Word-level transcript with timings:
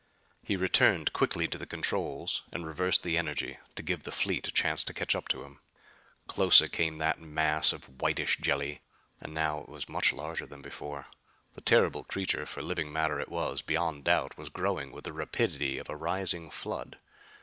He 0.41 0.55
returned 0.55 1.13
quickly 1.13 1.47
to 1.47 1.59
the 1.59 1.67
controls 1.67 2.41
and 2.51 2.65
reversed 2.65 3.03
the 3.03 3.19
energy, 3.19 3.59
to 3.75 3.83
give 3.83 4.01
the 4.01 4.11
fleet 4.11 4.47
a 4.47 4.51
chance 4.51 4.83
to 4.85 4.95
catch 4.95 5.13
up 5.13 5.27
to 5.27 5.43
him. 5.43 5.59
Closer 6.25 6.67
came 6.67 6.97
that 6.97 7.19
mass 7.19 7.71
of 7.71 8.01
whitish 8.01 8.39
jelly. 8.39 8.81
And 9.19 9.35
now 9.35 9.59
it 9.59 9.69
was 9.69 9.87
much 9.87 10.11
larger 10.11 10.47
than 10.47 10.63
before. 10.63 11.05
The 11.53 11.61
terrible 11.61 12.03
creature, 12.03 12.47
for 12.47 12.63
living 12.63 12.91
matter 12.91 13.19
it 13.19 13.29
was, 13.29 13.61
beyond 13.61 14.03
doubt, 14.05 14.39
was 14.39 14.49
growing 14.49 14.91
with 14.91 15.03
the 15.03 15.13
rapidity 15.13 15.77
of 15.77 15.87
a 15.87 15.95
rising 15.95 16.49
flood. 16.49 16.97